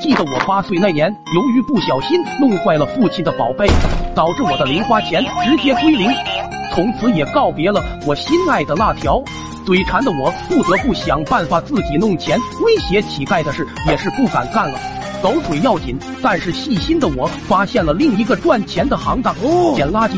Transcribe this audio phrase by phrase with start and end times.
[0.00, 3.68] 记得我八岁那年，由于不小心弄坏了父亲的宝贝，
[4.14, 6.10] 导致我的零花钱直接归零，
[6.72, 9.22] 从此也告别了我心爱的辣条。
[9.66, 14.80] 嘴馋的我不得不想办法自己弄钱，威胁乞丐的事也是不敢干了。
[15.22, 19.34] 狗腿要紧，但是细心的我发现了另一个赚钱的行当——
[19.76, 20.12] 捡垃圾。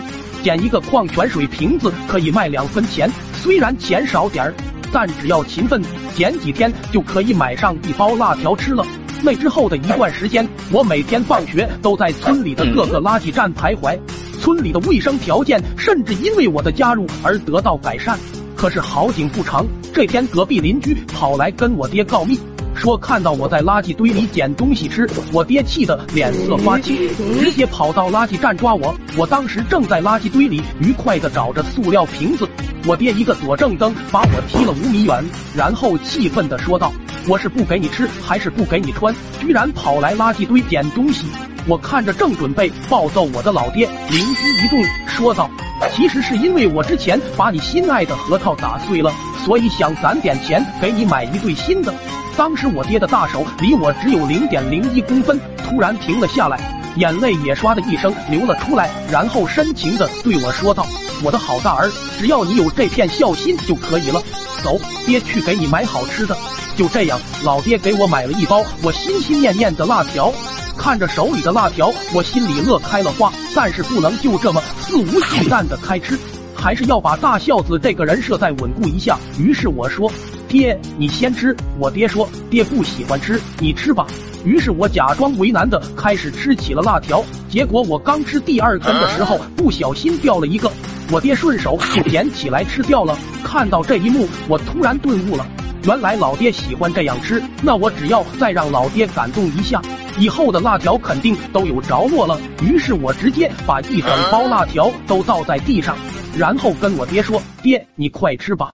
[0.44, 4.54] 捡一个矿泉水瓶子可以卖两分钱，虽然钱少点儿，
[4.92, 5.82] 但只要勤奋，
[6.14, 8.84] 捡几天就可以买上一包辣条吃了。
[9.24, 13.96] 那之后的一段时间，我每天放学都在村里的各个垃圾站徘徊，
[14.40, 18.18] 村里的卫生条件甚至因为我的加入而得到改善。
[18.56, 19.64] 可是好景不长，
[19.94, 22.38] 这天隔壁邻居跑来跟我爹告密。
[22.74, 26.96] 说看到我在垃圾堆里捡东西吃，我爹气得脸色发青，
[27.38, 28.92] 直接跑到垃圾站抓我。
[29.16, 32.48] 我当时正在垃圾堆里愉快地找着塑料瓶子，
[32.86, 36.90] 我爹一个左正蹬把我踢了五米远，然后气愤地说道
[37.28, 39.14] ：“我是不给你吃还是不给你穿？
[39.40, 41.26] 居然跑来垃圾堆捡东西！”
[41.68, 45.48] 我看着正准备暴揍我的老爹，灵机一动说道
[45.94, 49.12] ：“其实是因为我之前把你心爱的核桃打碎了，
[49.44, 51.94] 所以想攒点钱给你买一对新的。”
[52.36, 56.58] 当时我爹的大手离我只有零点零一公分，突然停了下来，
[56.96, 60.84] 眼泪也唰的一声流了出来，然后深情的对我说道
[61.22, 64.20] ：“我的好大儿，只要你有这片孝心就可以了。
[64.62, 66.36] 走，爹去给你买好吃的。”
[66.76, 70.32] 就这样，老爹给我买了一包我心心念念的辣条。
[70.76, 76.18] 看着手里的辣条，我心里乐开了花，但是不能就这么肆无忌惮的开吃，
[76.54, 79.18] 还是要把大孝子这个人设再稳固一下。
[79.38, 80.10] 于是我说。
[80.48, 81.56] 爹，你先吃。
[81.78, 84.06] 我爹说，爹不喜欢吃，你吃吧。
[84.44, 87.24] 于是我假装为难的开始吃起了辣条。
[87.48, 90.70] 结果我刚吃第二根的时候，不小心掉了一个，
[91.12, 93.18] 我爹顺手就捡起来吃掉了。
[93.44, 95.46] 看到这一幕，我突然顿悟了，
[95.84, 97.42] 原来老爹喜欢这样吃。
[97.62, 99.82] 那我只要再让老爹感动一下，
[100.18, 102.40] 以后的辣条肯定都有着落了。
[102.62, 105.94] 于是我直接把一整包辣条都倒在地上，
[106.34, 108.70] 然后跟我爹说：“爹，你快吃吧。”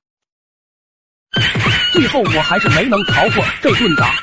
[1.93, 4.15] 最后我还是没能逃过这顿打。